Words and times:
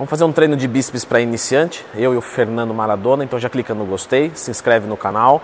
Vamos 0.00 0.08
fazer 0.08 0.24
um 0.24 0.32
treino 0.32 0.56
de 0.56 0.66
bíceps 0.66 1.04
para 1.04 1.20
iniciante, 1.20 1.84
eu 1.94 2.14
e 2.14 2.16
o 2.16 2.22
Fernando 2.22 2.72
Maradona, 2.72 3.22
então 3.22 3.38
já 3.38 3.50
clica 3.50 3.74
no 3.74 3.84
gostei, 3.84 4.32
se 4.34 4.50
inscreve 4.50 4.86
no 4.86 4.96
canal. 4.96 5.42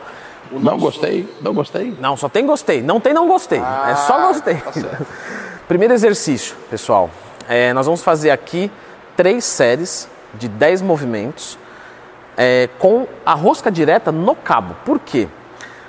O 0.50 0.54
não 0.54 0.78
nosso... 0.78 0.78
gostei, 0.78 1.28
não 1.42 1.52
gostei? 1.52 1.94
Não, 2.00 2.16
só 2.16 2.26
tem 2.26 2.46
gostei, 2.46 2.80
não 2.80 2.98
tem 2.98 3.12
não 3.12 3.28
gostei, 3.28 3.60
ah, 3.62 3.90
é 3.90 3.94
só 3.96 4.28
gostei. 4.28 4.54
Tá 4.54 4.72
Primeiro 5.68 5.92
exercício, 5.92 6.56
pessoal, 6.70 7.10
é, 7.46 7.74
nós 7.74 7.84
vamos 7.84 8.02
fazer 8.02 8.30
aqui 8.30 8.72
três 9.14 9.44
séries 9.44 10.08
de 10.32 10.48
10 10.48 10.80
movimentos 10.80 11.58
é, 12.34 12.70
com 12.78 13.06
a 13.26 13.34
rosca 13.34 13.70
direta 13.70 14.10
no 14.10 14.34
cabo. 14.34 14.74
Por 14.86 14.98
quê? 14.98 15.28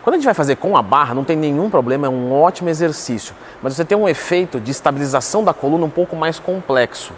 Quando 0.03 0.15
a 0.15 0.17
gente 0.17 0.25
vai 0.25 0.33
fazer 0.33 0.57
com 0.57 0.75
a 0.75 0.81
barra, 0.81 1.13
não 1.13 1.23
tem 1.23 1.37
nenhum 1.37 1.69
problema, 1.69 2.07
é 2.07 2.09
um 2.09 2.33
ótimo 2.33 2.67
exercício, 2.67 3.33
mas 3.63 3.77
você 3.77 3.85
tem 3.85 3.97
um 3.97 4.09
efeito 4.09 4.59
de 4.59 4.71
estabilização 4.71 5.41
da 5.41 5.53
coluna 5.53 5.85
um 5.85 5.89
pouco 5.89 6.17
mais 6.17 6.37
complexo. 6.37 7.13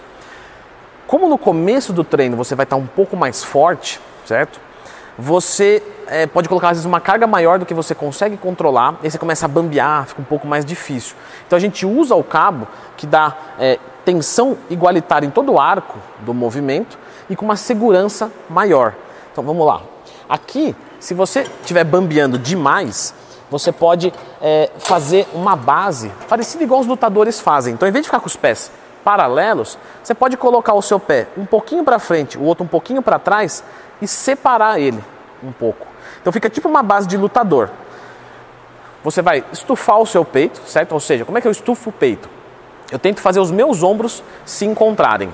Como 1.09 1.27
no 1.27 1.39
começo 1.39 1.91
do 1.91 2.03
treino 2.03 2.37
você 2.37 2.53
vai 2.53 2.65
estar 2.65 2.75
um 2.75 2.85
pouco 2.85 3.17
mais 3.17 3.43
forte, 3.43 3.99
certo? 4.27 4.61
Você 5.17 5.81
é, 6.05 6.27
pode 6.27 6.47
colocar 6.47 6.67
às 6.67 6.77
vezes 6.77 6.85
uma 6.85 7.01
carga 7.01 7.25
maior 7.25 7.57
do 7.57 7.65
que 7.65 7.73
você 7.73 7.95
consegue 7.95 8.37
controlar, 8.37 8.99
e 9.01 9.09
você 9.09 9.17
começa 9.17 9.47
a 9.47 9.49
bambear, 9.49 10.05
fica 10.05 10.21
um 10.21 10.25
pouco 10.25 10.45
mais 10.45 10.63
difícil. 10.63 11.15
Então 11.47 11.57
a 11.57 11.59
gente 11.59 11.83
usa 11.83 12.13
o 12.13 12.23
cabo 12.23 12.67
que 12.95 13.07
dá 13.07 13.35
é, 13.57 13.79
tensão 14.05 14.55
igualitária 14.69 15.25
em 15.25 15.31
todo 15.31 15.53
o 15.53 15.59
arco 15.59 15.97
do 16.19 16.31
movimento 16.31 16.95
e 17.27 17.35
com 17.35 17.43
uma 17.43 17.55
segurança 17.55 18.31
maior. 18.47 18.93
Então 19.31 19.43
vamos 19.43 19.65
lá. 19.65 19.81
Aqui, 20.29 20.75
se 20.99 21.15
você 21.15 21.39
estiver 21.59 21.85
bambeando 21.85 22.37
demais, 22.37 23.15
você 23.49 23.71
pode 23.71 24.13
é, 24.39 24.69
fazer 24.77 25.27
uma 25.33 25.55
base 25.55 26.11
parecida 26.29 26.63
igual 26.63 26.81
os 26.81 26.85
lutadores 26.85 27.39
fazem. 27.39 27.73
Então, 27.73 27.89
em 27.89 27.91
vez 27.91 28.03
de 28.03 28.09
ficar 28.09 28.19
com 28.19 28.27
os 28.27 28.35
pés 28.35 28.71
paralelos, 29.09 29.75
você 30.03 30.13
pode 30.13 30.37
colocar 30.37 30.75
o 30.75 30.83
seu 30.83 30.99
pé 30.99 31.25
um 31.35 31.43
pouquinho 31.43 31.83
para 31.83 31.97
frente, 31.97 32.37
o 32.37 32.43
outro 32.43 32.63
um 32.63 32.67
pouquinho 32.67 33.01
para 33.01 33.17
trás 33.17 33.63
e 33.99 34.07
separar 34.07 34.79
ele 34.79 35.03
um 35.43 35.51
pouco. 35.51 35.87
Então 36.21 36.31
fica 36.31 36.47
tipo 36.47 36.69
uma 36.69 36.83
base 36.83 37.07
de 37.07 37.17
lutador. 37.17 37.71
Você 39.03 39.23
vai 39.23 39.43
estufar 39.51 39.97
o 39.97 40.05
seu 40.05 40.23
peito, 40.23 40.61
certo? 40.67 40.91
Ou 40.91 40.99
seja, 40.99 41.25
como 41.25 41.39
é 41.39 41.41
que 41.41 41.47
eu 41.47 41.51
estufo 41.51 41.89
o 41.89 41.93
peito? 41.93 42.29
Eu 42.91 42.99
tento 42.99 43.19
fazer 43.19 43.39
os 43.39 43.49
meus 43.49 43.81
ombros 43.81 44.23
se 44.45 44.63
encontrarem. 44.67 45.31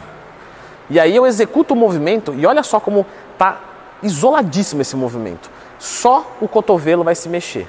E 0.89 0.97
aí 0.97 1.13
eu 1.13 1.25
executo 1.25 1.73
o 1.73 1.77
movimento 1.77 2.33
e 2.33 2.45
olha 2.45 2.63
só 2.63 2.79
como 2.79 3.05
tá 3.37 3.59
isoladíssimo 4.01 4.83
esse 4.83 4.95
movimento. 4.95 5.51
Só 5.79 6.25
o 6.39 6.47
cotovelo 6.47 7.03
vai 7.03 7.15
se 7.15 7.27
mexer. 7.27 7.67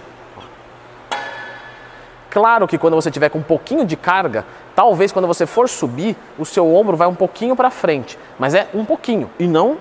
Claro 2.36 2.68
que 2.68 2.76
quando 2.76 2.92
você 2.92 3.10
tiver 3.10 3.30
com 3.30 3.38
um 3.38 3.42
pouquinho 3.42 3.82
de 3.82 3.96
carga, 3.96 4.44
talvez 4.74 5.10
quando 5.10 5.26
você 5.26 5.46
for 5.46 5.70
subir, 5.70 6.14
o 6.38 6.44
seu 6.44 6.70
ombro 6.74 6.94
vai 6.94 7.08
um 7.08 7.14
pouquinho 7.14 7.56
para 7.56 7.70
frente, 7.70 8.18
mas 8.38 8.52
é 8.52 8.68
um 8.74 8.84
pouquinho 8.84 9.30
e 9.38 9.46
não 9.46 9.78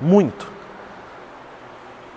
muito. 0.00 0.50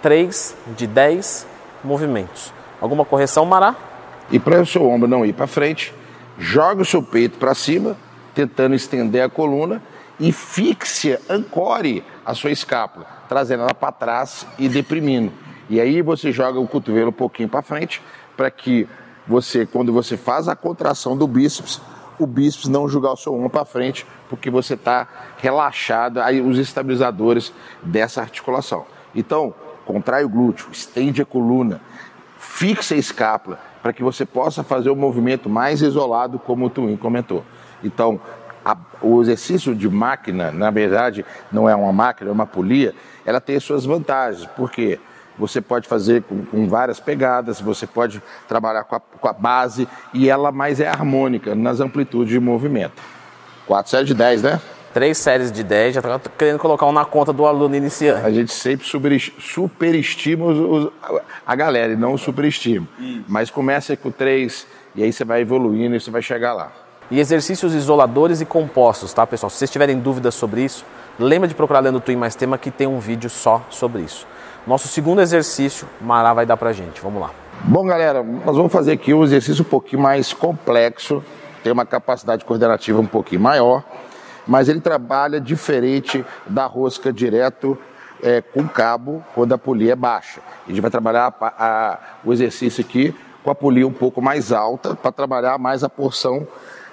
3 0.01 0.55
de 0.77 0.87
10 0.87 1.45
movimentos. 1.83 2.53
Alguma 2.79 3.03
correção, 3.03 3.45
Mará? 3.45 3.75
E 4.31 4.39
para 4.39 4.61
o 4.61 4.65
seu 4.65 4.89
ombro 4.89 5.09
não 5.09 5.25
ir 5.25 5.33
para 5.33 5.45
frente, 5.45 5.93
joga 6.39 6.81
o 6.81 6.85
seu 6.85 7.03
peito 7.03 7.37
para 7.37 7.53
cima, 7.53 7.97
tentando 8.33 8.75
estender 8.75 9.23
a 9.23 9.29
coluna 9.29 9.83
e 10.17 10.31
fixe, 10.31 11.19
ancore 11.29 12.01
a 12.25 12.33
sua 12.33 12.51
escápula, 12.51 13.05
trazendo 13.27 13.63
ela 13.63 13.73
para 13.73 13.91
trás 13.91 14.47
e 14.57 14.69
deprimindo. 14.69 15.33
E 15.69 15.81
aí 15.81 16.01
você 16.01 16.31
joga 16.31 16.61
o 16.61 16.65
cotovelo 16.65 17.09
um 17.09 17.11
pouquinho 17.11 17.49
para 17.49 17.61
frente 17.61 18.01
para 18.37 18.49
que 18.49 18.87
você, 19.27 19.65
quando 19.65 19.91
você 19.91 20.17
faz 20.17 20.47
a 20.47 20.55
contração 20.55 21.17
do 21.17 21.27
bíceps, 21.27 21.81
o 22.19 22.25
bíceps 22.25 22.67
não 22.67 22.87
jogar 22.87 23.11
o 23.11 23.17
seu 23.17 23.33
ombro 23.33 23.49
para 23.49 23.65
frente, 23.65 24.05
porque 24.29 24.49
você 24.49 24.75
está 24.75 25.07
relaxado, 25.37 26.21
aí 26.21 26.41
os 26.41 26.57
estabilizadores 26.57 27.51
dessa 27.81 28.21
articulação. 28.21 28.85
Então, 29.13 29.53
contrai 29.85 30.23
o 30.23 30.29
glúteo, 30.29 30.67
estende 30.71 31.21
a 31.21 31.25
coluna, 31.25 31.81
fixa 32.37 32.95
a 32.95 32.97
escápula, 32.97 33.59
para 33.81 33.93
que 33.93 34.03
você 34.03 34.25
possa 34.25 34.63
fazer 34.63 34.89
o 34.89 34.95
movimento 34.95 35.49
mais 35.49 35.81
isolado, 35.81 36.39
como 36.39 36.65
o 36.65 36.69
Twin 36.69 36.97
comentou. 36.97 37.43
Então, 37.83 38.19
a, 38.63 38.75
o 39.01 39.21
exercício 39.21 39.75
de 39.75 39.87
máquina, 39.87 40.51
na 40.51 40.71
verdade, 40.71 41.23
não 41.51 41.69
é 41.69 41.75
uma 41.75 41.93
máquina, 41.93 42.29
é 42.31 42.33
uma 42.33 42.47
polia, 42.47 42.95
ela 43.23 43.39
tem 43.39 43.55
as 43.57 43.63
suas 43.63 43.85
vantagens. 43.85 44.47
Por 44.47 44.71
quê? 44.71 44.99
Você 45.37 45.61
pode 45.61 45.87
fazer 45.87 46.23
com, 46.23 46.45
com 46.45 46.67
várias 46.67 46.99
pegadas, 46.99 47.59
você 47.59 47.85
pode 47.85 48.21
trabalhar 48.47 48.83
com 48.83 48.95
a, 48.95 48.99
com 48.99 49.27
a, 49.27 49.33
base 49.33 49.87
e 50.13 50.29
ela 50.29 50.51
mais 50.51 50.79
é 50.79 50.87
harmônica 50.87 51.53
nas 51.53 51.79
amplitudes 51.79 52.29
de 52.29 52.39
movimento. 52.39 53.01
Quatro 53.67 53.91
séries 53.91 54.07
de 54.07 54.13
10, 54.13 54.43
né? 54.43 54.61
Três 54.93 55.17
séries 55.17 55.51
de 55.51 55.61
10, 55.61 55.95
já 55.95 55.99
estou 55.99 56.31
querendo 56.37 56.57
colocar 56.57 56.85
um 56.85 56.91
na 56.93 57.03
conta 57.03 57.33
do 57.33 57.45
aluno 57.45 57.75
iniciante. 57.75 58.25
A 58.25 58.31
gente 58.31 58.53
sempre 58.53 58.87
superestima 58.87 60.45
os, 60.45 60.89
a 61.45 61.55
galera 61.55 61.91
e 61.91 61.97
não 61.97 62.17
superestima. 62.17 62.87
Mas 63.27 63.49
começa 63.49 63.97
com 63.97 64.09
três 64.09 64.65
e 64.95 65.03
aí 65.03 65.11
você 65.11 65.25
vai 65.25 65.41
evoluindo 65.41 65.95
e 65.95 65.99
você 65.99 66.09
vai 66.09 66.21
chegar 66.21 66.53
lá. 66.53 66.71
E 67.11 67.19
exercícios 67.19 67.73
isoladores 67.73 68.39
e 68.41 68.45
compostos, 68.45 69.13
tá, 69.13 69.27
pessoal? 69.27 69.49
Se 69.49 69.57
vocês 69.57 69.69
tiverem 69.69 69.99
dúvidas 69.99 70.33
sobre 70.33 70.63
isso, 70.63 70.85
lembra 71.19 71.47
de 71.47 71.53
procurar 71.53 71.81
Lendo 71.81 71.99
Twin 71.99 72.15
Mais 72.15 72.35
Tema 72.35 72.57
que 72.57 72.71
tem 72.71 72.87
um 72.87 72.99
vídeo 72.99 73.29
só 73.29 73.63
sobre 73.69 74.01
isso. 74.01 74.25
Nosso 74.67 74.87
segundo 74.87 75.21
exercício, 75.21 75.87
Mará 76.01 76.33
vai 76.33 76.43
dar 76.43 76.57
pra 76.57 76.73
gente. 76.73 76.99
Vamos 76.99 77.21
lá. 77.21 77.29
Bom, 77.65 77.85
galera, 77.85 78.23
nós 78.23 78.57
vamos 78.57 78.71
fazer 78.71 78.93
aqui 78.93 79.13
um 79.13 79.23
exercício 79.23 79.61
um 79.61 79.67
pouquinho 79.67 80.01
mais 80.01 80.33
complexo, 80.33 81.23
tem 81.63 81.71
uma 81.71 81.85
capacidade 81.85 82.43
coordenativa 82.43 82.99
um 82.99 83.05
pouquinho 83.05 83.41
maior, 83.41 83.83
mas 84.47 84.67
ele 84.67 84.81
trabalha 84.81 85.39
diferente 85.39 86.25
da 86.47 86.65
rosca 86.65 87.13
direto 87.13 87.77
é, 88.23 88.41
com 88.41 88.67
cabo 88.67 89.23
quando 89.35 89.53
a 89.53 89.57
polia 89.57 89.93
é 89.93 89.95
baixa. 89.95 90.41
A 90.65 90.69
gente 90.69 90.81
vai 90.81 90.89
trabalhar 90.89 91.33
a, 91.39 91.47
a, 91.47 91.99
o 92.23 92.33
exercício 92.33 92.83
aqui 92.83 93.15
com 93.43 93.51
a 93.51 93.55
polia 93.55 93.87
um 93.87 93.93
pouco 93.93 94.19
mais 94.19 94.51
alta 94.51 94.95
para 94.95 95.11
trabalhar 95.11 95.59
mais 95.59 95.83
a 95.83 95.89
porção 95.89 96.47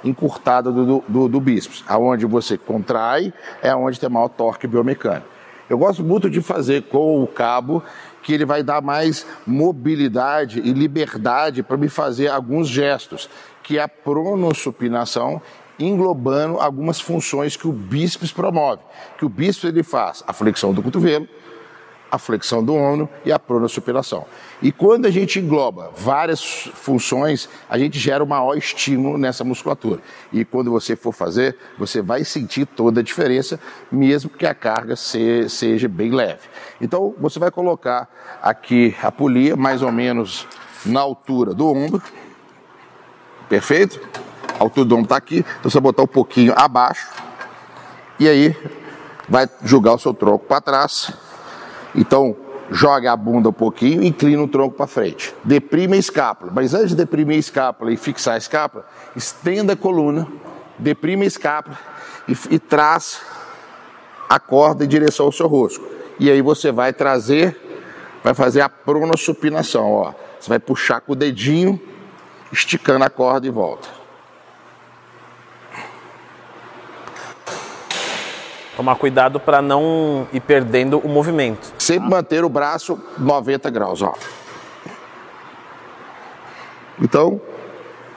encurtada 0.05 0.71
do, 0.71 1.03
do, 1.09 1.29
do 1.29 1.41
bíceps. 1.41 1.83
Aonde 1.89 2.27
você 2.27 2.59
contrai 2.59 3.33
é 3.63 3.75
onde 3.75 3.99
tem 3.99 4.11
maior 4.11 4.29
torque 4.29 4.67
biomecânico. 4.67 5.33
Eu 5.73 5.79
gosto 5.79 6.05
muito 6.05 6.29
de 6.29 6.43
fazer 6.43 6.83
com 6.83 7.23
o 7.23 7.27
cabo, 7.27 7.83
que 8.23 8.35
ele 8.35 8.45
vai 8.45 8.63
dar 8.63 8.83
mais 8.83 9.27
mobilidade 9.47 10.61
e 10.61 10.71
liberdade 10.71 11.63
para 11.63 11.79
me 11.79 11.89
fazer 11.89 12.29
alguns 12.29 12.69
gestos, 12.69 13.27
que 13.63 13.79
é 13.79 13.83
a 13.83 13.89
pronossupinação, 13.89 15.41
englobando 15.79 16.61
algumas 16.61 17.01
funções 17.01 17.57
que 17.57 17.67
o 17.67 17.73
bíceps 17.73 18.31
promove. 18.31 18.83
Que 19.17 19.25
o 19.25 19.31
bíceps 19.31 19.65
ele 19.65 19.83
faz 19.83 20.23
a 20.27 20.35
flexão 20.35 20.75
do 20.75 20.83
cotovelo, 20.83 21.27
a 22.13 22.19
flexão 22.19 22.63
do 22.63 22.75
ombro 22.75 23.09
e 23.25 23.33
a 23.33 23.39
pronossupinação. 23.39 24.27
E 24.61 24.71
quando 24.71 25.07
a 25.07 25.11
gente 25.11 25.41
engloba 25.41 25.91
várias 25.97 26.43
funções, 26.75 27.49
a 27.71 27.79
gente 27.79 27.99
gera 27.99 28.23
um 28.23 28.27
maior 28.27 28.55
estímulo 28.55 29.17
nessa 29.17 29.43
musculatura. 29.43 29.99
E 30.31 30.45
quando 30.45 30.71
você 30.71 30.95
for 30.95 31.13
fazer, 31.13 31.57
você 31.79 32.03
vai 32.03 32.23
sentir 32.23 32.67
toda 32.67 33.01
a 33.01 33.03
diferença, 33.03 33.59
mesmo 33.91 34.29
que 34.29 34.45
a 34.45 34.55
carga 34.55 34.95
seja 34.95 35.89
bem 35.89 36.11
leve. 36.11 36.43
Então, 36.83 37.15
você 37.19 37.39
vai 37.39 37.51
colocar 37.51 38.07
aqui 38.43 38.95
a 39.03 39.11
polia 39.11 39.57
mais 39.57 39.81
ou 39.81 39.91
menos 39.91 40.47
na 40.85 41.01
altura 41.01 41.55
do 41.55 41.67
ombro. 41.67 42.03
Perfeito? 43.49 43.99
A 44.61 44.65
altura 44.65 44.87
do 44.87 44.95
ombro 44.97 45.05
está 45.05 45.17
aqui, 45.17 45.39
então 45.39 45.71
você 45.71 45.79
vai 45.79 45.85
botar 45.85 46.03
um 46.03 46.07
pouquinho 46.07 46.53
abaixo. 46.55 47.09
E 48.21 48.29
aí, 48.29 48.55
vai 49.27 49.49
jogar 49.65 49.95
o 49.95 49.99
seu 49.99 50.13
tronco 50.13 50.45
para 50.45 50.61
trás 50.61 51.32
então, 51.95 52.37
joga 52.71 53.13
a 53.13 53.17
bunda 53.17 53.51
um 53.51 53.53
pouquinho 53.53 54.03
inclina 54.03 54.43
o 54.43 54.49
tronco 54.49 54.77
para 54.77 54.87
frente. 54.87 55.35
Deprime 55.45 55.97
a 55.97 56.01
escápula, 56.01 56.51
mas 56.55 56.75
antes 56.75 56.91
de 56.91 56.97
deprimir 56.97 57.37
a 57.37 57.41
escápula 57.41 57.93
e 57.93 57.97
fixar 57.97 58.35
a 58.35 58.39
escápula, 58.39 58.87
estenda 59.15 59.75
a 59.75 59.77
coluna, 59.77 60.27
deprime 60.79 61.25
a 61.25 61.29
escápula 61.29 61.79
e, 62.27 62.37
e 62.55 62.59
traz 62.59 63.21
a 64.29 64.41
corda 64.41 64.85
em 64.85 64.89
direção 64.89 65.27
ao 65.27 65.33
seu 65.33 65.47
rosto. 65.47 65.87
E 66.19 66.31
aí 66.31 66.41
você 66.41 66.73
vai 66.73 66.93
trazer, 66.93 67.57
vai 68.25 68.33
fazer 68.33 68.63
a 68.63 68.69
pronossupinação, 68.69 69.93
ó. 69.93 70.15
Você 70.41 70.49
vai 70.49 70.59
puxar 70.59 71.01
com 71.01 71.13
o 71.13 71.17
dedinho, 71.17 71.81
esticando 72.51 73.05
a 73.05 73.11
corda 73.11 73.47
e 73.47 73.51
volta. 73.51 74.02
Tomar 78.77 78.97
cuidado 78.97 79.39
para 79.39 79.61
não 79.61 80.27
ir 80.33 80.41
perdendo 80.41 80.99
o 80.99 81.09
movimento. 81.09 81.73
Sempre 81.79 82.09
manter 82.09 82.45
o 82.45 82.49
braço 82.49 82.99
90 83.19 83.71
graus, 83.71 84.01
ó. 84.01 84.15
Então, 87.01 87.41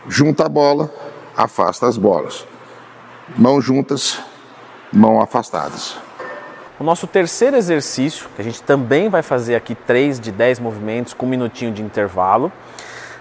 junta 0.07 0.45
a 0.45 0.49
bola, 0.49 0.89
afasta 1.35 1.87
as 1.87 1.97
bolas. 1.97 2.47
Mãos 3.37 3.63
juntas, 3.65 4.21
mãos 4.93 5.21
afastadas. 5.21 5.97
O 6.79 6.83
nosso 6.83 7.07
terceiro 7.07 7.57
exercício, 7.57 8.29
que 8.35 8.41
a 8.41 8.45
gente 8.45 8.61
também 8.61 9.09
vai 9.09 9.21
fazer 9.21 9.55
aqui 9.55 9.75
3 9.75 10.19
de 10.19 10.31
10 10.31 10.59
movimentos 10.59 11.13
com 11.13 11.25
um 11.25 11.29
minutinho 11.29 11.71
de 11.71 11.81
intervalo. 11.81 12.51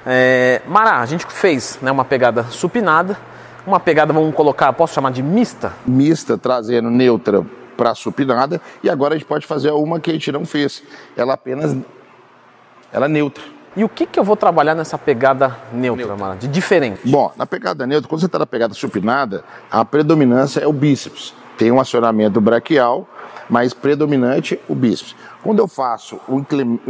É, 0.07 0.61
Mará, 0.67 1.01
a 1.01 1.07
gente 1.07 1.25
fez 1.27 1.79
né, 1.81 1.91
uma 1.91 2.05
pegada 2.05 2.45
supinada 2.45 3.17
uma 3.66 3.81
pegada, 3.81 4.12
vamos 4.12 4.34
colocar, 4.34 4.72
posso 4.72 4.94
chamar 4.94 5.11
de 5.11 5.22
mista? 5.22 5.72
Mista, 5.87 6.37
trazendo 6.37 6.90
neutra 6.90 7.44
para 7.76 7.94
supinada. 7.94 8.61
E 8.82 8.90
agora 8.90 9.14
a 9.14 9.19
gente 9.19 9.26
pode 9.26 9.46
fazer 9.46 9.70
uma 9.70 9.99
que 9.99 10.11
a 10.11 10.12
gente 10.12 10.31
não 10.31 10.44
fez. 10.44 10.82
Ela 11.16 11.34
apenas 11.34 11.76
ela 12.93 13.06
é 13.06 13.08
neutra. 13.08 13.43
E 13.76 13.82
o 13.82 13.88
que, 13.88 14.06
que 14.06 14.20
eu 14.20 14.22
vou 14.22 14.37
trabalhar 14.37 14.75
nessa 14.75 14.96
pegada 14.96 15.56
neutra, 15.72 16.06
neutra. 16.06 16.16
Mara, 16.16 16.37
de 16.37 16.46
diferente? 16.46 17.00
Bom, 17.05 17.32
na 17.37 17.44
pegada 17.44 17.84
neutra, 17.87 18.08
quando 18.08 18.20
você 18.20 18.26
está 18.26 18.38
na 18.38 18.46
pegada 18.46 18.72
supinada, 18.72 19.44
a 19.69 19.84
predominância 19.84 20.61
é 20.61 20.66
o 20.66 20.72
bíceps. 20.72 21.34
Tem 21.58 21.72
um 21.72 21.81
acionamento 21.81 22.40
braquial, 22.40 23.08
mas 23.50 23.75
predominante 23.75 24.61
o 24.69 24.76
bíceps. 24.76 25.16
Quando 25.43 25.58
eu 25.58 25.66
faço 25.66 26.20
o 26.28 26.38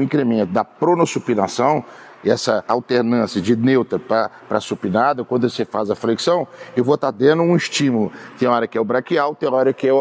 incremento 0.00 0.52
da 0.52 0.62
pronossupinação, 0.62 1.82
essa 2.24 2.64
alternância 2.66 3.40
de 3.40 3.54
neutra 3.54 3.98
para 3.98 4.60
supinada, 4.60 5.24
quando 5.24 5.48
você 5.48 5.64
faz 5.64 5.90
a 5.90 5.94
flexão, 5.94 6.46
eu 6.76 6.82
vou 6.82 6.94
estar 6.94 7.12
tá 7.12 7.18
dando 7.18 7.42
um 7.42 7.56
estímulo. 7.56 8.10
Tem 8.38 8.48
hora 8.48 8.66
que 8.66 8.78
é 8.78 8.80
o 8.80 8.84
braquial, 8.84 9.34
tem 9.34 9.48
hora 9.48 9.72
que 9.72 9.88
é 9.88 9.92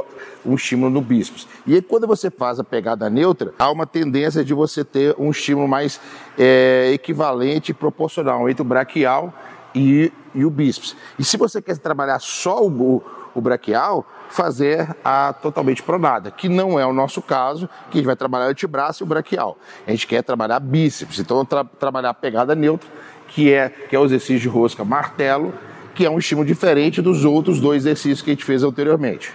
um 0.45 0.55
estímulo 0.55 0.89
no 0.89 1.01
bíceps. 1.01 1.47
E 1.65 1.75
aí, 1.75 1.81
quando 1.81 2.07
você 2.07 2.29
faz 2.29 2.59
a 2.59 2.63
pegada 2.63 3.09
neutra, 3.09 3.53
há 3.57 3.69
uma 3.71 3.85
tendência 3.85 4.43
de 4.43 4.53
você 4.53 4.83
ter 4.83 5.15
um 5.17 5.31
estímulo 5.31 5.67
mais 5.67 5.99
é, 6.37 6.91
equivalente 6.93 7.71
e 7.71 7.73
proporcional 7.73 8.49
entre 8.49 8.61
o 8.61 8.65
braquial 8.65 9.33
e, 9.75 10.11
e 10.33 10.45
o 10.45 10.49
bíceps. 10.49 10.95
E 11.17 11.23
se 11.23 11.37
você 11.37 11.61
quer 11.61 11.77
trabalhar 11.77 12.19
só 12.19 12.63
o, 12.65 13.03
o 13.35 13.41
braquial, 13.41 14.05
fazer 14.29 14.95
a 15.03 15.33
totalmente 15.33 15.83
pronada, 15.83 16.31
que 16.31 16.49
não 16.49 16.79
é 16.79 16.85
o 16.85 16.93
nosso 16.93 17.21
caso, 17.21 17.67
que 17.89 17.97
a 17.97 17.99
gente 17.99 18.05
vai 18.05 18.15
trabalhar 18.15 18.47
o 18.47 18.49
antebraço 18.49 19.03
e 19.03 19.05
o 19.05 19.07
braquial. 19.07 19.57
A 19.87 19.91
gente 19.91 20.07
quer 20.07 20.23
trabalhar 20.23 20.59
bíceps, 20.59 21.19
então 21.19 21.43
tra 21.45 21.63
trabalhar 21.63 22.09
a 22.09 22.13
pegada 22.13 22.55
neutra, 22.55 22.89
que 23.27 23.51
é, 23.51 23.69
que 23.69 23.95
é 23.95 23.99
o 23.99 24.05
exercício 24.05 24.39
de 24.39 24.47
rosca 24.47 24.83
martelo, 24.83 25.53
que 25.95 26.05
é 26.05 26.09
um 26.09 26.17
estímulo 26.17 26.47
diferente 26.47 27.01
dos 27.01 27.25
outros 27.25 27.59
dois 27.59 27.83
exercícios 27.83 28.21
que 28.21 28.31
a 28.31 28.33
gente 28.33 28.45
fez 28.45 28.63
anteriormente. 28.63 29.33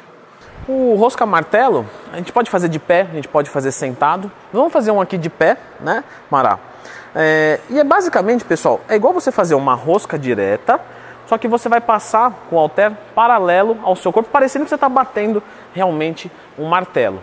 O 0.67 0.97
rosca 0.97 1.25
martelo, 1.25 1.87
a 2.13 2.17
gente 2.17 2.33
pode 2.33 2.51
fazer 2.51 2.69
de 2.69 2.79
pé, 2.79 3.07
a 3.11 3.15
gente 3.15 3.29
pode 3.29 3.49
fazer 3.49 3.73
sentado. 3.73 4.31
Vamos 4.53 4.73
fazer 4.73 4.91
um 4.91 5.01
aqui 5.01 5.17
de 5.17 5.31
pé, 5.31 5.57
né, 5.81 6.05
Mará? 6.31 6.59
É, 7.15 7.61
e 7.71 7.79
é 7.79 7.85
basicamente, 7.85 8.45
pessoal, 8.45 8.81
é 8.89 8.95
igual 8.95 9.13
você 9.15 9.33
fazer 9.33 9.55
uma 9.55 9.75
rosca 9.75 10.19
direta, 10.19 10.79
só 11.29 11.37
que 11.37 11.47
você 11.47 11.69
vai 11.69 11.81
passar 11.81 12.47
com 12.49 12.57
o 12.57 12.59
halter 12.59 12.91
paralelo 13.15 13.79
ao 13.83 13.95
seu 13.95 14.13
corpo, 14.13 14.31
parecendo 14.31 14.65
que 14.65 14.71
você 14.71 14.77
está 14.77 14.89
batendo 14.89 15.43
realmente 15.75 16.31
um 16.59 16.65
martelo. 16.67 17.21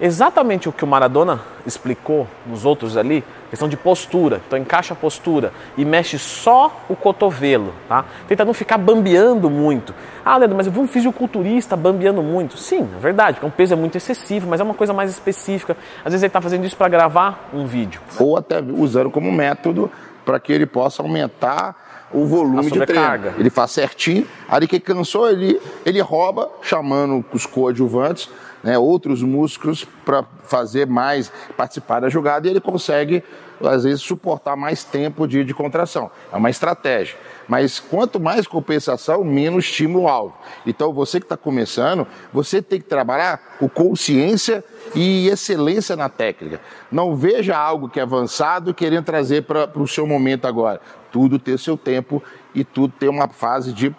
Exatamente 0.00 0.68
o 0.68 0.72
que 0.72 0.82
o 0.82 0.86
Maradona 0.86 1.40
explicou 1.64 2.26
nos 2.44 2.64
outros 2.64 2.96
ali, 2.96 3.22
questão 3.50 3.68
de 3.68 3.76
postura. 3.76 4.40
Então 4.46 4.58
encaixa 4.58 4.94
a 4.94 4.96
postura 4.96 5.52
e 5.76 5.84
mexe 5.84 6.18
só 6.18 6.76
o 6.88 6.96
cotovelo, 6.96 7.72
tá? 7.88 8.04
Tenta 8.26 8.44
não 8.44 8.54
ficar 8.54 8.78
bambeando 8.78 9.48
muito. 9.48 9.94
Ah, 10.24 10.36
Leandro, 10.36 10.56
mas 10.56 10.66
eu 10.66 10.72
vi 10.72 10.80
um 10.80 10.88
fisiculturista 10.88 11.76
bambeando 11.76 12.20
muito. 12.20 12.56
Sim, 12.56 12.88
é 12.96 13.00
verdade, 13.00 13.34
porque 13.34 13.46
o 13.46 13.50
peso 13.50 13.74
é 13.74 13.76
muito 13.76 13.96
excessivo, 13.96 14.48
mas 14.48 14.60
é 14.60 14.64
uma 14.64 14.74
coisa 14.74 14.92
mais 14.92 15.10
específica. 15.10 15.76
Às 15.98 16.12
vezes 16.12 16.22
ele 16.22 16.30
está 16.30 16.40
fazendo 16.40 16.64
isso 16.64 16.76
para 16.76 16.88
gravar 16.88 17.48
um 17.54 17.66
vídeo. 17.66 18.00
Ou 18.18 18.36
até 18.36 18.60
usando 18.60 19.10
como 19.10 19.30
método 19.30 19.90
para 20.24 20.40
que 20.40 20.52
ele 20.52 20.66
possa 20.66 21.00
aumentar 21.00 21.76
o 22.12 22.26
volume 22.26 22.70
de 22.70 22.86
treino. 22.86 23.34
Ele 23.38 23.50
faz 23.50 23.70
certinho, 23.70 24.26
aí 24.48 24.66
que 24.66 24.78
cansou, 24.78 25.30
ele, 25.30 25.60
ele 25.84 26.00
rouba, 26.00 26.50
chamando 26.62 27.24
os 27.32 27.46
coadjuvantes, 27.46 28.28
né, 28.62 28.78
outros 28.78 29.22
músculos 29.22 29.84
para 30.04 30.24
fazer 30.44 30.86
mais, 30.86 31.32
participar 31.56 32.00
da 32.00 32.08
jogada 32.08 32.46
e 32.46 32.50
ele 32.50 32.60
consegue, 32.60 33.22
às 33.60 33.84
vezes, 33.84 34.02
suportar 34.02 34.56
mais 34.56 34.84
tempo 34.84 35.26
de, 35.26 35.44
de 35.44 35.52
contração. 35.52 36.10
É 36.32 36.36
uma 36.36 36.50
estratégia. 36.50 37.16
Mas 37.48 37.80
quanto 37.80 38.20
mais 38.20 38.46
compensação, 38.46 39.24
menos 39.24 39.64
estímulo 39.64 40.08
alvo. 40.08 40.36
Então, 40.66 40.92
você 40.92 41.18
que 41.18 41.26
está 41.26 41.36
começando, 41.36 42.06
você 42.32 42.62
tem 42.62 42.80
que 42.80 42.86
trabalhar 42.86 43.56
com 43.58 43.68
consciência 43.68 44.64
e 44.94 45.28
excelência 45.28 45.96
na 45.96 46.08
técnica. 46.08 46.60
Não 46.90 47.16
veja 47.16 47.56
algo 47.56 47.88
que 47.88 47.98
é 47.98 48.02
avançado 48.02 48.72
querendo 48.72 49.04
trazer 49.04 49.42
para 49.42 49.70
o 49.76 49.88
seu 49.88 50.06
momento 50.06 50.46
agora. 50.46 50.80
Tudo 51.10 51.38
tem 51.38 51.56
seu 51.56 51.76
tempo 51.76 52.22
e 52.54 52.64
tudo 52.64 52.94
tem 52.98 53.08
uma 53.08 53.28
fase 53.28 53.72
de, 53.72 53.94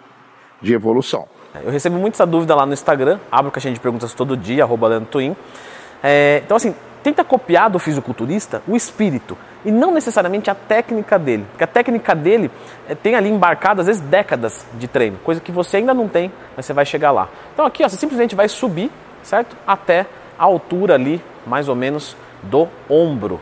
de 0.60 0.72
evolução. 0.72 1.28
Eu 1.62 1.70
recebo 1.70 1.96
muita 1.96 2.26
dúvida 2.26 2.54
lá 2.54 2.66
no 2.66 2.72
Instagram, 2.72 3.18
abro 3.30 3.50
caixinha 3.50 3.72
de 3.72 3.80
perguntas 3.80 4.12
todo 4.12 4.36
dia, 4.36 4.64
arroba. 4.64 5.02
É, 6.02 6.42
então, 6.44 6.56
assim, 6.56 6.74
tenta 7.02 7.22
copiar 7.22 7.70
do 7.70 7.78
fisiculturista 7.78 8.62
o 8.66 8.74
espírito 8.74 9.36
e 9.64 9.70
não 9.70 9.92
necessariamente 9.92 10.50
a 10.50 10.54
técnica 10.54 11.18
dele, 11.18 11.46
porque 11.50 11.64
a 11.64 11.66
técnica 11.66 12.14
dele 12.14 12.50
é, 12.88 12.94
tem 12.94 13.14
ali 13.14 13.28
embarcado 13.28 13.80
às 13.80 13.86
vezes 13.86 14.02
décadas 14.02 14.66
de 14.74 14.88
treino, 14.88 15.18
coisa 15.18 15.40
que 15.40 15.52
você 15.52 15.76
ainda 15.76 15.94
não 15.94 16.08
tem, 16.08 16.32
mas 16.56 16.66
você 16.66 16.72
vai 16.72 16.84
chegar 16.84 17.10
lá. 17.10 17.28
Então 17.52 17.64
aqui 17.64 17.84
ó, 17.84 17.88
você 17.88 17.96
simplesmente 17.96 18.34
vai 18.34 18.48
subir, 18.48 18.90
certo? 19.22 19.56
Até 19.66 20.06
a 20.38 20.44
altura 20.44 20.94
ali, 20.94 21.22
mais 21.46 21.68
ou 21.68 21.74
menos, 21.74 22.16
do 22.42 22.68
ombro, 22.88 23.40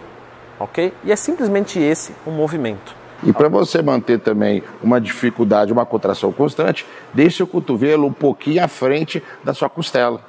ok? 0.58 0.92
E 1.04 1.10
é 1.10 1.16
simplesmente 1.16 1.80
esse 1.80 2.14
o 2.26 2.30
movimento. 2.30 3.01
E 3.24 3.32
para 3.32 3.48
você 3.48 3.80
manter 3.80 4.18
também 4.18 4.62
uma 4.82 5.00
dificuldade, 5.00 5.72
uma 5.72 5.86
contração 5.86 6.32
constante, 6.32 6.84
deixe 7.14 7.42
o 7.42 7.46
cotovelo 7.46 8.06
um 8.06 8.12
pouquinho 8.12 8.64
à 8.64 8.68
frente 8.68 9.22
da 9.44 9.54
sua 9.54 9.68
costela, 9.68 10.20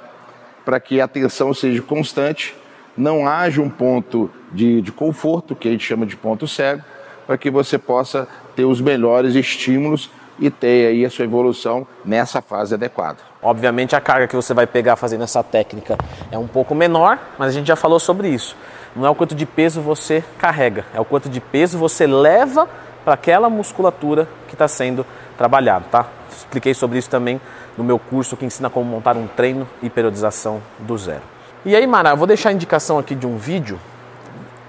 para 0.64 0.78
que 0.78 1.00
a 1.00 1.08
tensão 1.08 1.52
seja 1.52 1.82
constante, 1.82 2.54
não 2.96 3.26
haja 3.26 3.60
um 3.60 3.68
ponto 3.68 4.30
de, 4.52 4.80
de 4.80 4.92
conforto, 4.92 5.56
que 5.56 5.66
a 5.66 5.70
gente 5.72 5.84
chama 5.84 6.06
de 6.06 6.16
ponto 6.16 6.46
cego, 6.46 6.82
para 7.26 7.36
que 7.36 7.50
você 7.50 7.78
possa 7.78 8.28
ter 8.54 8.64
os 8.64 8.80
melhores 8.80 9.34
estímulos 9.34 10.08
e 10.38 10.50
ter 10.50 10.88
aí 10.88 11.04
a 11.04 11.10
sua 11.10 11.24
evolução 11.24 11.86
nessa 12.04 12.40
fase 12.40 12.74
adequada. 12.74 13.18
Obviamente 13.42 13.94
a 13.94 14.00
carga 14.00 14.26
que 14.26 14.36
você 14.36 14.54
vai 14.54 14.66
pegar 14.66 14.96
fazendo 14.96 15.24
essa 15.24 15.42
técnica 15.42 15.96
é 16.30 16.38
um 16.38 16.46
pouco 16.46 16.74
menor, 16.74 17.18
mas 17.38 17.48
a 17.48 17.52
gente 17.52 17.66
já 17.66 17.76
falou 17.76 17.98
sobre 17.98 18.28
isso. 18.28 18.56
Não 18.94 19.06
é 19.06 19.10
o 19.10 19.14
quanto 19.14 19.34
de 19.34 19.44
peso 19.44 19.80
você 19.80 20.22
carrega, 20.38 20.84
é 20.94 21.00
o 21.00 21.04
quanto 21.04 21.28
de 21.28 21.40
peso 21.40 21.78
você 21.78 22.06
leva 22.06 22.68
para 23.04 23.14
aquela 23.14 23.50
musculatura 23.50 24.28
que 24.46 24.54
está 24.54 24.68
sendo 24.68 25.04
trabalhado, 25.36 25.86
tá? 25.90 26.06
Expliquei 26.30 26.74
sobre 26.74 26.98
isso 26.98 27.10
também 27.10 27.40
no 27.76 27.84
meu 27.84 27.98
curso 27.98 28.36
que 28.36 28.44
ensina 28.44 28.70
como 28.70 28.88
montar 28.88 29.16
um 29.16 29.26
treino 29.26 29.68
e 29.82 29.90
periodização 29.90 30.62
do 30.78 30.96
zero. 30.96 31.22
E 31.64 31.74
aí, 31.74 31.86
Mara, 31.86 32.14
vou 32.14 32.26
deixar 32.26 32.50
a 32.50 32.52
indicação 32.52 32.98
aqui 32.98 33.14
de 33.14 33.26
um 33.26 33.36
vídeo. 33.36 33.80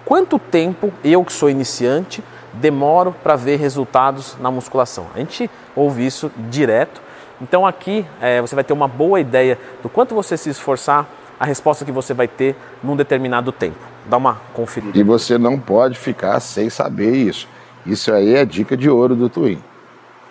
Quanto 0.03 0.39
tempo 0.39 0.93
eu 1.03 1.23
que 1.23 1.33
sou 1.33 1.49
iniciante 1.49 2.23
demoro 2.53 3.13
para 3.23 3.35
ver 3.35 3.57
resultados 3.57 4.37
na 4.39 4.49
musculação? 4.49 5.07
A 5.13 5.19
gente 5.19 5.49
ouve 5.75 6.05
isso 6.05 6.31
direto. 6.49 7.01
Então 7.41 7.65
aqui 7.65 8.05
é, 8.21 8.39
você 8.39 8.55
vai 8.55 8.63
ter 8.63 8.71
uma 8.71 8.87
boa 8.87 9.19
ideia 9.19 9.59
do 9.83 9.89
quanto 9.89 10.15
você 10.15 10.37
se 10.37 10.49
esforçar, 10.49 11.05
a 11.39 11.45
resposta 11.45 11.85
que 11.85 11.91
você 11.91 12.13
vai 12.13 12.27
ter 12.27 12.55
num 12.83 12.95
determinado 12.95 13.51
tempo. 13.51 13.77
Dá 14.07 14.17
uma 14.17 14.35
conferida. 14.53 14.97
E 14.97 15.03
você 15.03 15.37
não 15.37 15.59
pode 15.59 15.97
ficar 15.97 16.39
sem 16.39 16.69
saber 16.69 17.15
isso. 17.15 17.47
Isso 17.85 18.11
aí 18.11 18.35
é 18.35 18.45
dica 18.45 18.75
de 18.75 18.89
ouro 18.89 19.15
do 19.15 19.29
Twin. 19.29 19.61